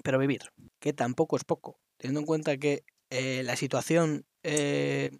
pero 0.04 0.20
vivir. 0.20 0.42
Que 0.80 0.92
tampoco 0.92 1.38
es 1.38 1.46
poco. 1.46 1.80
Teniendo 1.98 2.20
en 2.20 2.25
cuenta 2.25 2.58
que 2.58 2.84
la 3.10 3.56
situación 3.56 4.25
de, 4.42 5.12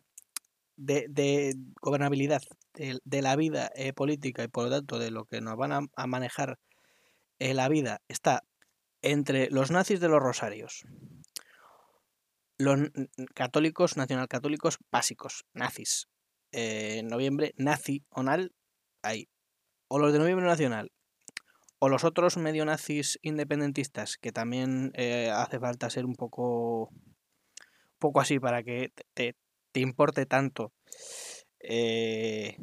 de 0.76 1.56
gobernabilidad 1.80 2.42
de, 2.74 3.22
la 3.22 3.36
vida 3.38 3.72
política 3.96 4.44
y 4.44 4.48
por 4.48 4.66
lo 4.66 4.72
tanto 4.72 5.00
de 5.00 5.12
lo 5.12 5.26
que 5.26 5.40
nos 5.40 5.56
van 5.56 5.72
a, 5.72 5.82
a 5.96 6.08
manejar 6.08 6.60
la 7.40 7.70
vida 7.70 8.02
está 8.10 8.44
entre 9.04 9.50
los 9.52 9.70
nazis 9.70 10.00
de 10.00 10.10
los 10.10 10.22
rosarios, 10.22 10.84
los 12.58 12.80
católicos, 13.34 13.98
nacionalcatólicos 13.98 14.78
básicos, 14.92 15.46
nazis, 15.54 16.08
eh, 16.52 16.98
en 17.00 17.08
noviembre, 17.08 17.54
nazi, 17.58 18.04
onal, 18.10 18.54
ahí, 19.04 19.28
o 19.88 20.00
los 20.00 20.14
de 20.14 20.20
noviembre 20.20 20.46
nacional, 20.48 20.92
o 21.80 21.90
los 21.90 22.04
otros 22.04 22.38
medio 22.38 22.66
nazis 22.66 23.20
independentistas, 23.22 24.18
que 24.18 24.32
también 24.32 24.92
eh, 24.96 25.30
hace 25.32 25.60
falta 25.60 25.90
ser 25.90 26.06
un 26.06 26.16
poco, 26.16 26.90
poco 28.00 28.22
así 28.22 28.40
para 28.40 28.64
que 28.64 28.94
te- 29.14 29.36
te 29.72 29.80
importe 29.80 30.26
tanto 30.26 30.74
eh, 31.60 32.58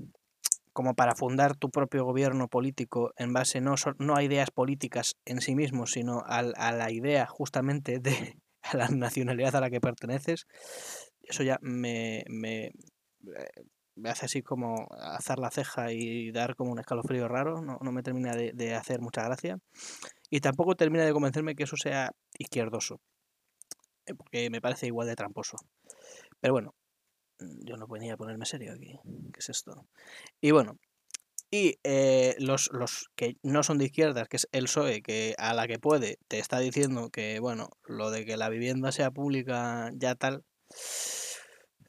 como 0.80 0.94
para 0.94 1.14
fundar 1.14 1.56
tu 1.56 1.68
propio 1.68 2.06
gobierno 2.06 2.48
político 2.48 3.12
en 3.18 3.34
base 3.34 3.60
no, 3.60 3.74
no 3.98 4.16
a 4.16 4.22
ideas 4.22 4.50
políticas 4.50 5.14
en 5.26 5.42
sí 5.42 5.54
mismos, 5.54 5.90
sino 5.90 6.22
al- 6.24 6.54
a, 6.56 6.72
la 6.72 6.90
idea 6.90 7.26
justamente 7.26 7.98
de 7.98 8.38
a 8.62 8.78
la 8.78 8.88
nacionalidad 8.88 9.54
a 9.56 9.60
la 9.60 9.68
que 9.68 9.78
perteneces, 9.82 10.46
eso 11.22 11.42
ya 11.42 11.58
me, 11.60 12.24
me, 12.30 12.68
eh, 12.68 12.72
me 13.94 14.08
hace 14.08 14.24
así 14.24 14.40
como 14.40 14.88
alzar 14.90 15.38
la 15.38 15.50
ceja 15.50 15.92
y 15.92 16.30
dar 16.32 16.56
como 16.56 16.72
un 16.72 16.78
escalofrío 16.78 17.28
raro, 17.28 17.60
no, 17.60 17.76
no 17.82 17.92
me 17.92 18.02
termina 18.02 18.34
de, 18.34 18.52
de 18.54 18.74
hacer 18.74 19.02
mucha 19.02 19.22
gracia. 19.22 19.58
Y 20.30 20.40
tampoco 20.40 20.76
termina 20.76 21.04
de 21.04 21.12
convencerme 21.12 21.56
que 21.56 21.64
eso 21.64 21.76
sea 21.76 22.12
izquierdoso, 22.38 23.02
eh, 24.06 24.14
porque 24.14 24.48
me 24.48 24.62
parece 24.62 24.86
igual 24.86 25.08
de 25.08 25.16
tramposo. 25.16 25.58
Pero 26.40 26.54
bueno, 26.54 26.74
yo 27.64 27.76
no 27.76 27.86
venía 27.86 28.14
a 28.14 28.16
ponerme 28.16 28.46
serio 28.46 28.72
aquí. 28.72 28.98
¿Qué 29.32 29.38
es 29.38 29.48
esto? 29.48 29.86
Y 30.40 30.50
bueno, 30.50 30.78
y 31.50 31.78
eh, 31.82 32.36
los, 32.38 32.70
los 32.72 33.10
que 33.16 33.36
no 33.42 33.62
son 33.62 33.78
de 33.78 33.86
izquierdas, 33.86 34.28
que 34.28 34.36
es 34.36 34.48
el 34.52 34.64
PSOE, 34.64 35.02
que 35.02 35.34
a 35.36 35.52
la 35.52 35.66
que 35.66 35.80
puede 35.80 36.18
te 36.28 36.38
está 36.38 36.60
diciendo 36.60 37.10
que, 37.10 37.40
bueno, 37.40 37.70
lo 37.84 38.10
de 38.10 38.24
que 38.24 38.36
la 38.36 38.48
vivienda 38.48 38.92
sea 38.92 39.10
pública 39.10 39.90
ya 39.94 40.14
tal, 40.14 40.44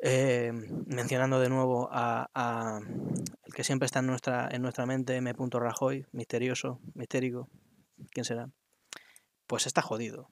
eh, 0.01 0.51
mencionando 0.87 1.39
de 1.39 1.49
nuevo 1.49 1.89
a, 1.91 2.31
a 2.33 2.79
el 2.79 3.53
que 3.53 3.63
siempre 3.63 3.85
está 3.85 3.99
en 3.99 4.07
nuestra, 4.07 4.49
en 4.51 4.63
nuestra 4.63 4.87
mente, 4.87 5.15
M. 5.15 5.31
Rajoy, 5.51 6.07
misterioso, 6.11 6.79
mistérico, 6.95 7.47
¿quién 8.09 8.25
será? 8.25 8.49
Pues 9.45 9.67
está 9.67 9.83
jodido, 9.83 10.31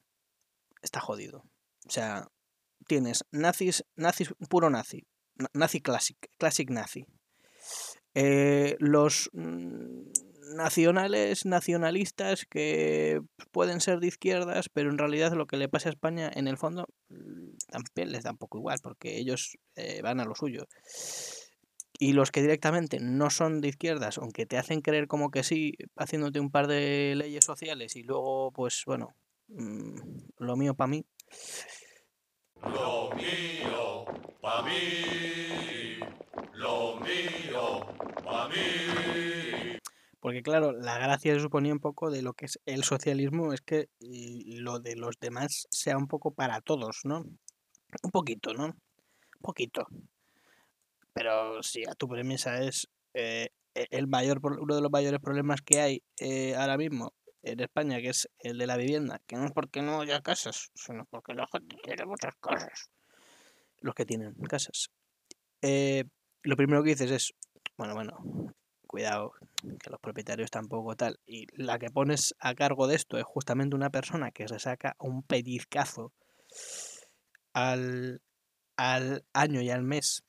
está 0.81 0.99
jodido. 1.01 1.43
O 1.85 1.91
sea, 1.91 2.29
tienes 2.89 3.23
nazis, 3.31 3.85
nazis, 3.95 4.33
puro 4.49 4.69
nazi, 4.69 5.05
na- 5.35 5.51
nazi 5.53 5.79
classic, 5.79 6.17
classic 6.37 6.69
nazi. 6.71 7.05
Eh, 8.15 8.75
los 8.79 9.29
mm, 9.33 10.09
nacionales, 10.55 11.45
nacionalistas 11.45 12.45
que 12.49 13.21
pueden 13.51 13.79
ser 13.79 13.99
de 13.99 14.07
izquierdas, 14.07 14.69
pero 14.73 14.89
en 14.89 14.97
realidad 14.97 15.33
lo 15.33 15.45
que 15.45 15.57
le 15.57 15.69
pasa 15.69 15.89
a 15.89 15.91
España 15.91 16.31
en 16.33 16.47
el 16.47 16.57
fondo 16.57 16.87
mm, 17.09 17.57
también 17.69 18.11
les 18.11 18.23
da 18.23 18.31
un 18.31 18.37
poco 18.37 18.57
igual, 18.57 18.79
porque 18.81 19.19
ellos 19.19 19.57
eh, 19.75 20.01
van 20.01 20.19
a 20.19 20.25
lo 20.25 20.33
suyo. 20.33 20.65
Y 21.99 22.13
los 22.13 22.31
que 22.31 22.41
directamente 22.41 22.99
no 22.99 23.29
son 23.29 23.61
de 23.61 23.67
izquierdas, 23.67 24.17
aunque 24.17 24.47
te 24.47 24.57
hacen 24.57 24.81
creer 24.81 25.07
como 25.07 25.29
que 25.29 25.43
sí, 25.43 25.73
haciéndote 25.95 26.39
un 26.39 26.49
par 26.49 26.65
de 26.65 27.13
leyes 27.15 27.45
sociales 27.45 27.95
y 27.95 28.01
luego, 28.01 28.51
pues 28.51 28.81
bueno, 28.87 29.13
mm, 29.49 29.99
lo 30.39 30.55
mío 30.55 30.73
para 30.73 30.87
mí, 30.87 31.05
Lo 32.63 33.09
mío, 33.15 34.05
pa' 34.41 34.63
mí. 34.63 35.99
Lo 36.53 36.99
mío, 36.99 37.85
pa' 38.23 38.49
mí. 38.49 39.77
Porque 40.19 40.43
claro, 40.43 40.73
la 40.73 40.97
gracia 40.97 41.33
se 41.33 41.39
suponía 41.39 41.73
un 41.73 41.79
poco 41.79 42.11
de 42.11 42.21
lo 42.21 42.33
que 42.33 42.45
es 42.45 42.59
el 42.65 42.83
socialismo 42.83 43.53
es 43.53 43.61
que 43.61 43.89
y 43.99 44.57
lo 44.57 44.79
de 44.79 44.95
los 44.95 45.17
demás 45.19 45.67
sea 45.71 45.97
un 45.97 46.07
poco 46.07 46.31
para 46.31 46.59
todos, 46.61 47.01
¿no? 47.05 47.19
Un 48.03 48.11
poquito, 48.11 48.53
¿no? 48.53 48.65
Un 48.65 49.41
poquito. 49.41 49.87
Pero 51.13 51.63
si 51.63 51.83
a 51.85 51.95
tu 51.95 52.07
premisa 52.07 52.61
es 52.61 52.89
eh, 53.13 53.49
e- 53.73 53.87
el 53.91 54.07
mayor, 54.07 54.39
uno 54.43 54.75
de 54.75 54.81
los 54.81 54.91
mayores 54.91 55.19
problemas 55.21 55.61
que 55.61 55.79
hay 55.79 56.03
eh, 56.19 56.55
ahora 56.55 56.77
mismo 56.77 57.13
en 57.43 57.59
España, 57.59 57.99
que 58.01 58.09
es 58.09 58.29
el 58.39 58.57
de 58.57 58.67
la 58.67 58.77
vivienda, 58.77 59.21
que 59.25 59.35
no 59.35 59.45
es 59.45 59.51
porque 59.51 59.81
no 59.81 60.01
haya 60.01 60.21
casas, 60.21 60.71
sino 60.73 61.05
porque 61.05 61.33
la 61.33 61.47
gente 61.51 61.77
tiene 61.83 62.05
muchas 62.05 62.33
casas, 62.39 62.89
los 63.81 63.95
que 63.95 64.05
tienen 64.05 64.33
casas. 64.47 64.89
Eh, 65.61 66.05
lo 66.43 66.55
primero 66.55 66.83
que 66.83 66.91
dices 66.91 67.11
es, 67.11 67.33
bueno, 67.77 67.93
bueno, 67.93 68.53
cuidado, 68.87 69.33
que 69.61 69.89
los 69.89 69.99
propietarios 69.99 70.51
tampoco 70.51 70.95
tal. 70.95 71.19
Y 71.25 71.47
la 71.53 71.79
que 71.79 71.89
pones 71.89 72.35
a 72.39 72.55
cargo 72.55 72.87
de 72.87 72.95
esto 72.95 73.17
es 73.17 73.23
justamente 73.23 73.75
una 73.75 73.89
persona 73.89 74.31
que 74.31 74.47
se 74.47 74.59
saca 74.59 74.95
un 74.99 75.23
pellizcazo 75.23 76.11
al, 77.53 78.21
al 78.77 79.23
año 79.33 79.61
y 79.61 79.69
al 79.69 79.83
mes, 79.83 80.23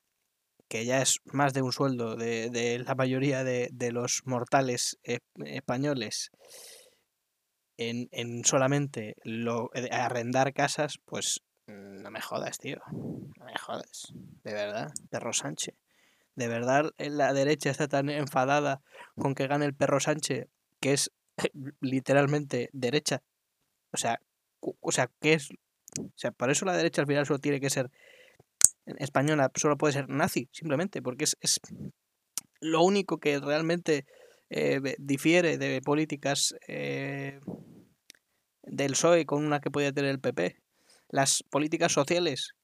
que 0.68 0.84
ya 0.84 1.00
es 1.02 1.20
más 1.24 1.52
de 1.54 1.62
un 1.62 1.72
sueldo 1.72 2.16
de, 2.16 2.50
de 2.50 2.78
la 2.78 2.94
mayoría 2.94 3.42
de, 3.44 3.70
de 3.72 3.92
los 3.92 4.22
mortales 4.26 4.98
españoles, 5.02 6.30
en, 7.80 8.08
en 8.12 8.44
solamente 8.44 9.16
lo, 9.24 9.70
eh, 9.74 9.88
arrendar 9.90 10.52
casas, 10.52 10.98
pues 11.06 11.40
mm, 11.66 12.02
no 12.02 12.10
me 12.10 12.20
jodas, 12.20 12.58
tío. 12.58 12.78
No 12.92 13.46
me 13.46 13.56
jodas. 13.58 14.12
De 14.44 14.52
verdad, 14.52 14.92
perro 15.08 15.32
Sánchez. 15.32 15.74
De 16.36 16.46
verdad, 16.46 16.92
eh, 16.98 17.08
la 17.08 17.32
derecha 17.32 17.70
está 17.70 17.88
tan 17.88 18.10
enfadada 18.10 18.82
con 19.16 19.34
que 19.34 19.46
gane 19.46 19.64
el 19.64 19.74
perro 19.74 19.98
Sánchez, 19.98 20.48
que 20.78 20.92
es 20.92 21.10
literalmente 21.80 22.68
derecha. 22.74 23.22
O 23.92 23.96
sea, 23.96 24.20
o 24.60 24.92
sea, 24.92 25.10
¿qué 25.20 25.32
es? 25.32 25.48
O 25.98 26.12
sea, 26.16 26.32
por 26.32 26.50
eso 26.50 26.66
la 26.66 26.76
derecha 26.76 27.00
al 27.00 27.08
final 27.08 27.24
solo 27.24 27.38
tiene 27.38 27.60
que 27.60 27.70
ser 27.70 27.90
española, 28.84 29.50
solo 29.54 29.78
puede 29.78 29.94
ser 29.94 30.10
nazi, 30.10 30.50
simplemente, 30.52 31.00
porque 31.00 31.24
es, 31.24 31.36
es 31.40 31.60
lo 32.60 32.82
único 32.82 33.18
que 33.18 33.40
realmente 33.40 34.04
eh, 34.50 34.80
difiere 34.98 35.58
de 35.58 35.80
políticas 35.80 36.56
eh, 36.66 37.38
del 38.62 38.92
PSOE 38.92 39.26
con 39.26 39.44
una 39.44 39.60
que 39.60 39.70
podía 39.70 39.92
tener 39.92 40.10
el 40.10 40.20
PP. 40.20 40.56
Las 41.08 41.42
políticas 41.50 41.92
sociales, 41.92 42.54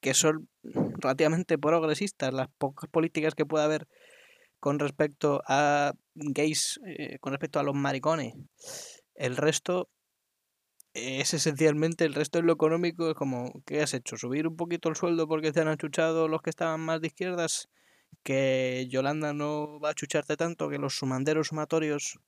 que 0.00 0.14
son 0.14 0.48
relativamente 0.62 1.58
progresistas, 1.58 2.32
las 2.32 2.48
pocas 2.58 2.88
políticas 2.90 3.34
que 3.34 3.46
pueda 3.46 3.64
haber 3.64 3.86
con 4.58 4.78
respecto 4.78 5.42
a 5.46 5.92
gays, 6.14 6.80
eh, 6.86 7.18
con 7.20 7.32
respecto 7.32 7.58
a 7.58 7.62
los 7.62 7.74
maricones. 7.74 8.34
El 9.14 9.36
resto 9.36 9.88
es 10.92 11.34
esencialmente, 11.34 12.04
el 12.04 12.14
resto 12.14 12.38
en 12.38 12.46
lo 12.46 12.52
económico 12.52 13.08
es 13.10 13.14
como, 13.14 13.62
¿qué 13.64 13.82
has 13.82 13.94
hecho? 13.94 14.16
¿Subir 14.16 14.46
un 14.46 14.56
poquito 14.56 14.88
el 14.88 14.96
sueldo 14.96 15.28
porque 15.28 15.52
te 15.52 15.60
han 15.60 15.68
achuchado 15.68 16.28
los 16.28 16.42
que 16.42 16.50
estaban 16.50 16.80
más 16.80 17.00
de 17.00 17.08
izquierdas? 17.08 17.68
Que 18.22 18.86
Yolanda 18.90 19.32
no 19.32 19.78
va 19.80 19.88
a 19.88 19.92
achucharte 19.92 20.36
tanto, 20.36 20.68
que 20.68 20.78
los 20.78 20.94
sumanderos 20.94 21.48
sumatorios 21.48 22.18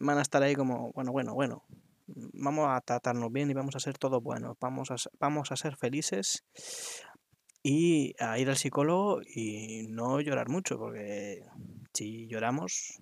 van 0.00 0.18
a 0.18 0.22
estar 0.22 0.42
ahí 0.42 0.54
como, 0.54 0.92
bueno, 0.92 1.12
bueno, 1.12 1.34
bueno, 1.34 1.64
vamos 2.06 2.68
a 2.68 2.80
tratarnos 2.80 3.32
bien 3.32 3.50
y 3.50 3.54
vamos 3.54 3.76
a 3.76 3.80
ser 3.80 3.98
todos 3.98 4.22
buenos, 4.22 4.56
vamos 4.60 4.90
a, 4.90 4.96
vamos 5.18 5.52
a 5.52 5.56
ser 5.56 5.76
felices 5.76 6.44
y 7.62 8.14
a 8.18 8.38
ir 8.38 8.48
al 8.48 8.56
psicólogo 8.56 9.20
y 9.22 9.86
no 9.88 10.20
llorar 10.20 10.48
mucho, 10.48 10.78
porque 10.78 11.44
si 11.92 12.26
lloramos, 12.26 13.00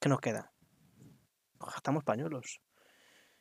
¿qué 0.00 0.08
nos 0.08 0.20
queda? 0.20 0.52
Gastamos 1.58 2.04
pañuelos. 2.04 2.60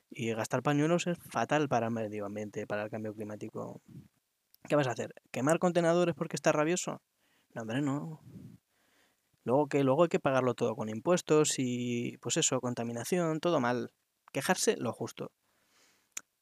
Y 0.09 0.33
gastar 0.33 0.61
pañuelos 0.61 1.07
es 1.07 1.17
fatal 1.29 1.69
para 1.69 1.87
el 1.87 1.93
medio 1.93 2.25
ambiente, 2.25 2.67
para 2.67 2.83
el 2.83 2.89
cambio 2.89 3.13
climático. 3.13 3.81
¿Qué 4.67 4.75
vas 4.75 4.87
a 4.87 4.91
hacer? 4.91 5.13
¿Quemar 5.31 5.59
contenedores 5.59 6.15
porque 6.15 6.35
está 6.35 6.51
rabioso? 6.51 7.01
No, 7.53 7.61
hombre, 7.61 7.81
no. 7.81 8.21
Luego 9.43 9.67
que 9.67 9.83
luego 9.83 10.03
hay 10.03 10.09
que 10.09 10.19
pagarlo 10.19 10.53
todo 10.53 10.75
con 10.75 10.89
impuestos 10.89 11.55
y 11.57 12.17
pues 12.17 12.37
eso, 12.37 12.59
contaminación, 12.59 13.39
todo 13.39 13.59
mal. 13.59 13.91
Quejarse 14.31 14.77
lo 14.77 14.93
justo. 14.93 15.31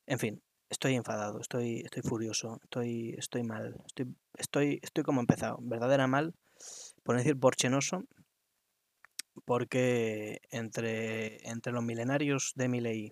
En 0.06 0.20
fin, 0.20 0.42
estoy 0.70 0.96
enfadado, 0.96 1.40
estoy, 1.40 1.82
estoy 1.82 2.04
furioso, 2.04 2.60
estoy, 2.64 3.16
estoy 3.18 3.44
mal, 3.44 3.76
estoy, 3.86 4.16
estoy, 4.38 4.80
estoy 4.82 5.04
como 5.04 5.22
empezado, 5.22 5.58
verdadera 5.62 6.08
mal, 6.08 6.34
por 7.04 7.18
decir 7.18 7.36
borchenoso, 7.36 8.04
porque 9.46 10.42
entre, 10.52 11.48
entre 11.48 11.74
los 11.74 11.84
milenarios 11.84 12.54
de 12.56 12.70
Milei, 12.70 13.12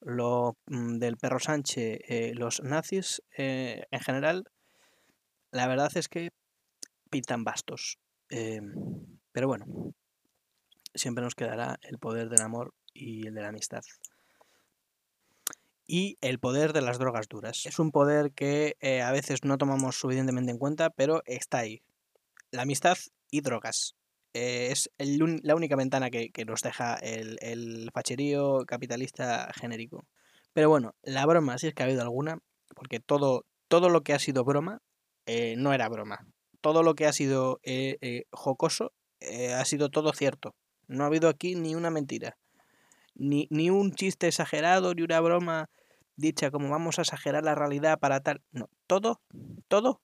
lo 0.00 0.56
mm, 0.66 0.98
del 0.98 1.16
perro 1.16 1.38
Sánchez, 1.38 2.00
eh, 2.08 2.32
los 2.34 2.62
nazis 2.62 3.22
eh, 3.36 3.84
en 3.90 4.00
general, 4.00 4.44
la 5.50 5.66
verdad 5.66 5.90
es 5.96 6.08
que 6.08 6.30
pintan 7.10 7.44
bastos. 7.44 7.98
Eh, 8.30 8.60
pero 9.32 9.48
bueno, 9.48 9.92
siempre 10.94 11.24
nos 11.24 11.34
quedará 11.34 11.78
el 11.82 11.98
poder 11.98 12.28
del 12.28 12.42
amor 12.42 12.72
y 13.00 13.26
el 13.26 13.34
de 13.34 13.40
la 13.40 13.48
amistad. 13.48 13.82
Y 15.86 16.18
el 16.20 16.38
poder 16.38 16.72
de 16.72 16.82
las 16.82 16.98
drogas 16.98 17.28
duras. 17.28 17.66
Es 17.66 17.78
un 17.78 17.90
poder 17.90 18.32
que 18.32 18.76
eh, 18.80 19.02
a 19.02 19.10
veces 19.10 19.44
no 19.44 19.58
tomamos 19.58 19.96
suficientemente 19.96 20.52
en 20.52 20.58
cuenta, 20.58 20.90
pero 20.90 21.22
está 21.26 21.58
ahí. 21.58 21.82
La 22.52 22.62
amistad 22.62 22.96
y 23.30 23.40
drogas. 23.40 23.96
Eh, 24.32 24.68
es 24.70 24.90
la 24.98 25.56
única 25.56 25.74
ventana 25.74 26.10
que, 26.10 26.30
que 26.30 26.44
nos 26.44 26.62
deja 26.62 26.94
el, 26.94 27.38
el 27.40 27.90
facherío 27.92 28.64
capitalista 28.66 29.50
genérico. 29.54 30.04
Pero 30.52 30.68
bueno, 30.68 30.94
la 31.02 31.26
broma, 31.26 31.58
si 31.58 31.66
es 31.66 31.74
que 31.74 31.82
ha 31.82 31.86
habido 31.86 32.02
alguna, 32.02 32.38
porque 32.76 33.00
todo, 33.00 33.44
todo 33.66 33.88
lo 33.88 34.02
que 34.02 34.12
ha 34.12 34.20
sido 34.20 34.44
broma 34.44 34.82
eh, 35.26 35.54
no 35.56 35.72
era 35.72 35.88
broma. 35.88 36.24
Todo 36.60 36.84
lo 36.84 36.94
que 36.94 37.06
ha 37.06 37.12
sido 37.12 37.60
jocoso 38.30 38.92
ha 39.56 39.64
sido 39.64 39.88
todo 39.88 40.12
cierto. 40.12 40.54
No 40.86 41.04
ha 41.04 41.06
habido 41.06 41.28
aquí 41.28 41.54
ni 41.54 41.74
una 41.74 41.90
mentira. 41.90 42.36
Ni, 43.20 43.46
ni 43.50 43.68
un 43.68 43.92
chiste 43.92 44.28
exagerado, 44.28 44.94
ni 44.94 45.02
una 45.02 45.20
broma 45.20 45.68
dicha 46.16 46.50
como 46.50 46.70
vamos 46.70 46.98
a 46.98 47.02
exagerar 47.02 47.44
la 47.44 47.54
realidad 47.54 47.98
para 47.98 48.20
tal. 48.20 48.42
No, 48.50 48.70
todo, 48.86 49.20
todo, 49.68 50.00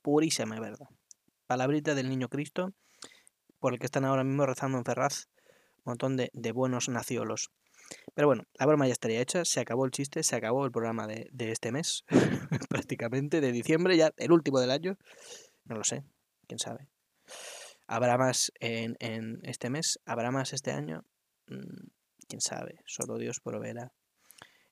purísima 0.00 0.58
verdad. 0.58 0.88
Palabrita 1.46 1.94
del 1.94 2.08
niño 2.08 2.30
Cristo, 2.30 2.72
por 3.58 3.74
el 3.74 3.78
que 3.78 3.84
están 3.84 4.06
ahora 4.06 4.24
mismo 4.24 4.46
rezando 4.46 4.78
en 4.78 4.84
Ferraz 4.86 5.28
un 5.84 5.90
montón 5.90 6.16
de, 6.16 6.30
de 6.32 6.52
buenos 6.52 6.88
naciolos. 6.88 7.50
Pero 8.14 8.28
bueno, 8.28 8.44
la 8.54 8.64
broma 8.64 8.86
ya 8.86 8.92
estaría 8.94 9.20
hecha, 9.20 9.44
se 9.44 9.60
acabó 9.60 9.84
el 9.84 9.90
chiste, 9.90 10.22
se 10.22 10.36
acabó 10.36 10.64
el 10.64 10.72
programa 10.72 11.06
de, 11.06 11.28
de 11.32 11.52
este 11.52 11.70
mes, 11.70 12.04
prácticamente, 12.70 13.42
de 13.42 13.52
diciembre, 13.52 13.98
ya 13.98 14.10
el 14.16 14.32
último 14.32 14.58
del 14.58 14.70
año. 14.70 14.96
No 15.64 15.76
lo 15.76 15.84
sé, 15.84 16.02
quién 16.46 16.58
sabe. 16.58 16.88
¿Habrá 17.86 18.16
más 18.16 18.52
en, 18.60 18.96
en 19.00 19.40
este 19.42 19.68
mes? 19.68 20.00
¿Habrá 20.06 20.30
más 20.30 20.54
este 20.54 20.70
año? 20.70 21.04
Mm, 21.46 21.88
quién 22.28 22.40
sabe, 22.40 22.80
solo 22.86 23.18
Dios 23.18 23.40
proveerá 23.40 23.92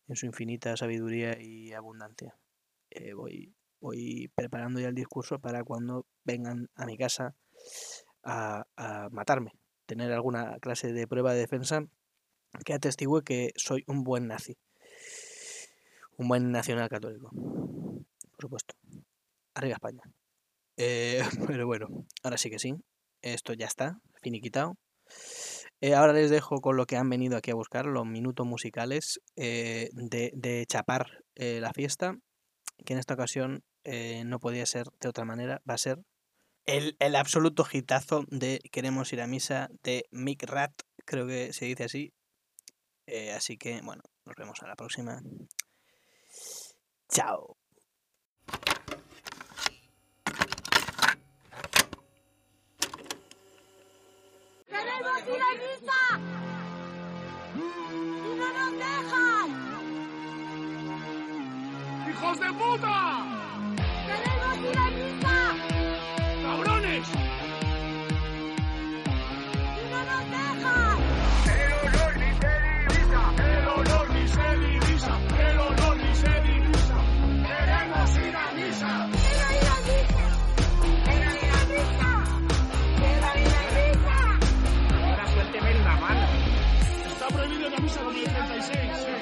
en 0.09 0.17
su 0.17 0.27
infinita 0.27 0.77
sabiduría 0.77 1.41
y 1.41 1.73
abundancia. 1.73 2.37
Eh, 2.91 3.13
voy, 3.15 3.55
voy 3.81 4.31
preparando 4.35 4.81
ya 4.81 4.89
el 4.89 4.95
discurso 4.95 5.39
para 5.39 5.63
cuando 5.63 6.07
vengan 6.25 6.69
a 6.75 6.87
mi 6.87 6.97
casa 6.97 7.35
a, 8.25 8.67
a 8.77 9.09
matarme, 9.11 9.53
tener 9.87 10.13
alguna 10.13 10.59
clase 10.61 10.93
de 10.93 11.07
prueba 11.07 11.33
de 11.33 11.41
defensa 11.41 11.87
que 12.65 12.75
atestigue 12.75 13.23
que 13.25 13.53
soy 13.57 13.85
un 13.87 14.03
buen 14.03 14.27
nazi, 14.27 14.57
un 16.17 16.29
buen 16.29 16.51
nacional 16.51 16.89
católico, 16.89 17.31
por 17.31 18.41
supuesto. 18.41 18.75
Arriba 19.55 19.75
España. 19.75 20.03
Eh, 20.77 21.23
pero 21.47 21.67
bueno, 21.67 21.89
ahora 22.23 22.39
sí 22.39 22.51
que 22.51 22.59
sí, 22.59 22.75
esto 23.23 23.53
ya 23.53 23.67
está, 23.67 24.01
finiquitado. 24.23 24.77
Eh, 25.81 25.95
ahora 25.95 26.13
les 26.13 26.31
dejo 26.31 26.61
con 26.61 26.77
lo 26.77 26.87
que 26.87 26.97
han 26.97 27.09
venido 27.09 27.37
aquí 27.37 27.51
a 27.51 27.55
buscar, 27.55 27.87
los 27.87 28.07
minutos 28.07 28.47
musicales 28.47 29.21
eh, 29.37 29.89
de, 29.93 30.31
de 30.35 30.67
chapar 30.67 31.25
eh, 31.37 31.59
la 31.61 31.73
fiesta, 31.73 32.17
que 32.85 32.93
en 32.93 32.99
esta 32.99 33.15
ocasión 33.15 33.65
no 34.27 34.41
podía 34.41 34.67
ser 34.67 34.89
de 35.01 35.09
otra 35.09 35.25
manera, 35.25 35.63
va 35.69 35.75
a 35.75 35.79
ser 35.79 35.99
el, 36.67 36.97
el 36.99 37.17
absoluto 37.17 37.67
hitazo 37.73 38.25
de 38.29 38.61
Queremos 38.71 39.11
ir 39.15 39.23
a 39.23 39.27
misa 39.27 39.71
de 39.83 40.05
Mick 40.11 40.43
Rat, 40.43 40.73
creo 41.07 41.27
que 41.27 41.55
se 41.55 41.65
dice 41.65 41.85
así. 41.85 42.13
Así 43.35 43.57
que, 43.57 43.81
bueno, 43.83 44.03
nos 44.27 44.37
vemos 44.37 44.63
a 44.63 44.69
la 44.69 44.77
próxima. 44.77 45.23
Chao. 47.09 47.60
hijos 62.31 62.41
de 62.41 62.53
puta! 62.53 63.25
¡Queremos 64.07 64.59
ir 64.71 64.79
a 64.79 64.91
misa! 64.91 65.37
¡Cabrones! 66.43 67.09
¡Y 69.77 69.91
no 69.91 70.01
nos! 70.05 70.21
El 71.51 71.73
olor 71.73 72.13
ni 72.19 72.31
se 72.39 72.55
divisa, 72.99 73.23
el 73.49 73.69
olor 73.69 74.07
ni 74.13 74.29
se 74.29 74.49
divisa, 74.61 75.13
el 75.39 75.59
olor 75.59 75.97
ni 75.97 76.15
se 76.15 76.41
divisa. 76.41 76.97
¡Queremos 77.49 78.17
ir 78.19 78.37
a 78.37 78.53
misa! 78.53 79.09
¡Quiero 79.11 79.49
ir 79.57 79.67
a 79.67 79.79
misa! 79.89 80.25
¡Quiero 81.05 81.31
ir 81.35 81.51
a 81.51 81.63
misa! 81.71 82.11
¡Quiero 82.97 83.29
ir 83.41 83.55
a 83.55 83.65
misa! 83.77 84.19
Ahora 85.05 85.25
suélteme 85.27 85.71
la 85.75 85.97
mano. 85.97 86.27
Está 87.07 87.27
prohibida 87.29 87.69
la 87.71 87.79
misa 87.79 88.03
2036. 88.03 89.20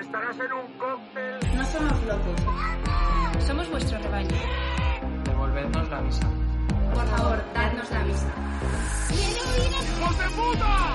Estarás 0.00 0.36
en 0.38 0.52
un 0.52 0.78
cóctel. 0.78 1.56
No 1.56 1.64
somos 1.64 2.02
locos. 2.04 3.44
Somos 3.46 3.70
vuestro 3.70 3.98
rebaño. 3.98 4.36
Devolvednos 5.24 5.88
la 5.88 6.00
visa. 6.02 6.28
Por 6.94 7.06
favor, 7.06 7.42
dadnos 7.54 7.90
la 7.90 8.02
visa. 8.04 8.26
¡Hijos 9.10 10.18
de 10.18 10.24
puta! 10.36 10.85